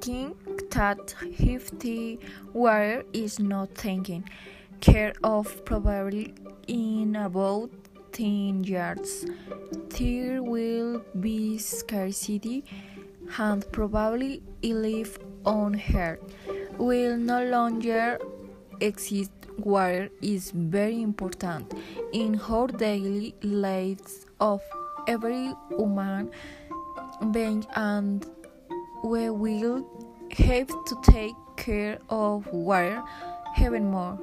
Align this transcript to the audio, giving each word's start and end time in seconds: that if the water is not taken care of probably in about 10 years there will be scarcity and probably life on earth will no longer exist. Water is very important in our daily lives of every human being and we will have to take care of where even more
that 0.00 1.14
if 1.38 1.76
the 1.80 2.18
water 2.52 3.04
is 3.12 3.38
not 3.38 3.74
taken 3.74 4.24
care 4.80 5.12
of 5.24 5.64
probably 5.64 6.34
in 6.66 7.16
about 7.16 7.70
10 8.12 8.64
years 8.64 9.26
there 9.98 10.42
will 10.42 11.02
be 11.20 11.58
scarcity 11.58 12.64
and 13.38 13.70
probably 13.72 14.42
life 14.62 15.18
on 15.44 15.80
earth 15.94 16.20
will 16.78 17.16
no 17.16 17.44
longer 17.44 18.18
exist. 18.80 19.32
Water 19.58 20.08
is 20.22 20.52
very 20.52 21.02
important 21.02 21.74
in 22.12 22.40
our 22.48 22.68
daily 22.68 23.34
lives 23.42 24.26
of 24.38 24.62
every 25.08 25.52
human 25.70 26.30
being 27.32 27.66
and 27.74 28.24
we 29.02 29.30
will 29.30 29.86
have 30.36 30.68
to 30.68 30.98
take 31.02 31.34
care 31.56 31.98
of 32.08 32.46
where 32.52 33.02
even 33.60 33.90
more 33.90 34.18